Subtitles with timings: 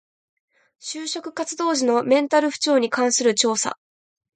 [0.79, 3.77] 就職活動時のメンタル不調に関する調査